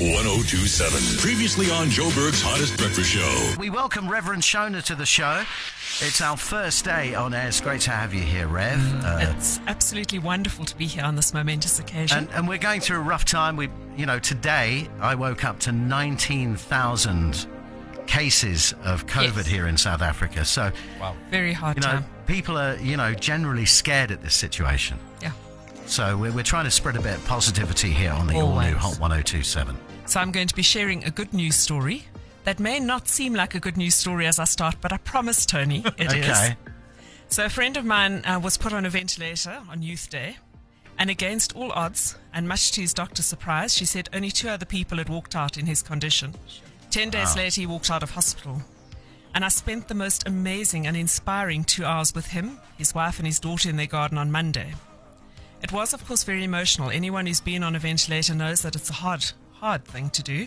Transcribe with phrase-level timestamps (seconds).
[0.00, 1.18] 1027.
[1.18, 3.54] Previously on Joburg's Hottest Breakfast Show.
[3.58, 5.42] We welcome Reverend Shona to the show.
[6.00, 7.48] It's our first day on air.
[7.48, 8.78] It's great to have you here, Rev.
[9.04, 12.16] Uh, It's absolutely wonderful to be here on this momentous occasion.
[12.18, 13.56] and, and we're going through a rough time.
[13.56, 17.46] We, you know, today I woke up to 19,000
[18.06, 19.46] cases of COVID Yes.
[19.48, 20.44] here in South Africa.
[20.44, 20.70] So,
[21.00, 21.16] wow.
[21.30, 22.06] Very hard you know, time.
[22.28, 24.96] people are, you know, generally scared at this situation.
[25.20, 25.32] Yeah.
[25.88, 28.74] So we're, we're trying to spread a bit of positivity here on the all new
[28.74, 29.76] Hot 1027.
[30.04, 32.04] So I'm going to be sharing a good news story
[32.44, 35.46] that may not seem like a good news story as I start, but I promise,
[35.46, 36.28] Tony, it is.
[36.28, 36.56] Okay.
[37.28, 40.36] So a friend of mine uh, was put on a ventilator on Youth Day,
[40.98, 44.66] and against all odds, and much to his doctor's surprise, she said only two other
[44.66, 46.34] people had walked out in his condition.
[46.90, 48.60] Ten days later, he walked out of hospital.
[49.34, 53.26] And I spent the most amazing and inspiring two hours with him, his wife, and
[53.26, 54.74] his daughter in their garden on Monday.
[55.62, 56.90] It was, of course, very emotional.
[56.90, 60.46] Anyone who's been on a ventilator knows that it's a hard, hard thing to do.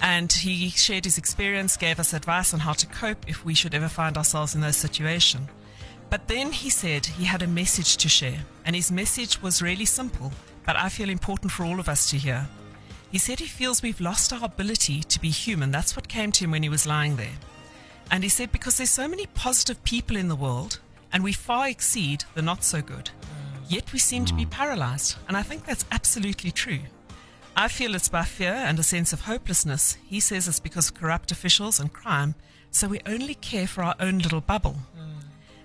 [0.00, 3.74] And he shared his experience, gave us advice on how to cope if we should
[3.74, 5.48] ever find ourselves in those situations.
[6.08, 9.84] But then he said he had a message to share, and his message was really
[9.84, 10.32] simple,
[10.66, 12.48] but I feel important for all of us to hear.
[13.12, 15.70] He said he feels we've lost our ability to be human.
[15.70, 17.38] That's what came to him when he was lying there.
[18.10, 20.80] And he said because there's so many positive people in the world,
[21.12, 23.10] and we far exceed the not so good,
[23.70, 24.50] yet we seem to be hmm.
[24.50, 25.16] paralyzed.
[25.28, 26.80] And I think that's absolutely true.
[27.56, 29.96] I feel it's by fear and a sense of hopelessness.
[30.06, 32.34] He says it's because of corrupt officials and crime,
[32.70, 34.76] so we only care for our own little bubble.
[34.96, 35.20] Hmm.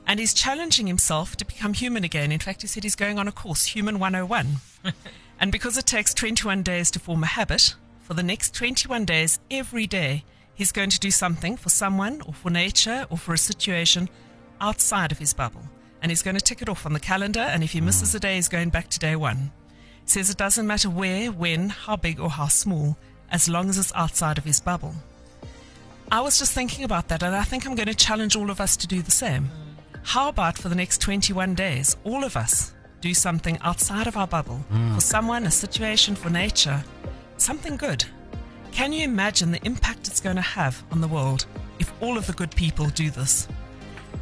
[0.08, 2.32] And he's challenging himself to become human again.
[2.32, 4.58] In fact, he said he's going on a course, Human 101.
[5.40, 9.40] and because it takes 21 days to form a habit, for the next 21 days,
[9.50, 13.38] every day, he's going to do something for someone or for nature or for a
[13.38, 14.10] situation
[14.62, 15.64] outside of his bubble.
[16.06, 18.20] And he's going to tick it off on the calendar, and if he misses a
[18.20, 19.50] day, he's going back to day one.
[20.04, 22.96] He says it doesn't matter where, when, how big, or how small,
[23.32, 24.94] as long as it's outside of his bubble.
[26.12, 28.62] I was just thinking about that, and I think I'm going to challenge all of
[28.62, 29.50] us to do the same.
[30.04, 34.28] How about for the next 21 days, all of us do something outside of our
[34.28, 34.94] bubble hmm.
[34.94, 36.84] for someone, a situation, for nature,
[37.38, 38.06] something good?
[38.72, 41.48] Can you imagine the impact it's going to have on the world
[41.80, 43.48] if all of the good people do this?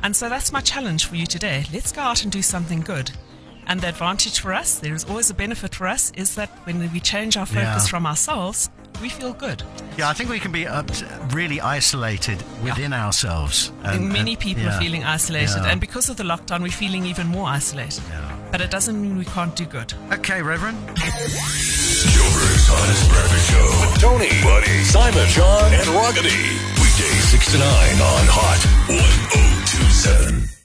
[0.03, 1.65] And so that's my challenge for you today.
[1.73, 3.09] Let's go out and do something good.
[3.67, 6.79] And the advantage for us, there is always a benefit for us, is that when
[6.91, 7.87] we change our focus Yeah.
[7.87, 8.69] from ourselves,
[9.01, 9.63] we feel good.
[9.97, 10.83] Yeah, I think we can be uh,
[11.31, 13.71] really isolated within ourselves.
[13.83, 14.75] And many people yeah.
[14.75, 15.71] are feeling isolated, Yeah.
[15.71, 18.03] and because of the lockdown, we're feeling even more isolated.
[18.09, 18.29] Yeah.
[18.51, 19.93] But it doesn't mean we can't do good.
[20.11, 20.77] Okay, Reverend.
[20.97, 23.67] Joe Berg's Hottest Breakfast Show.
[23.79, 26.82] With Tony, Buddy, Simon, John, and Rockety.
[26.95, 30.62] Weekdays 6 to 9 on Hot 1027.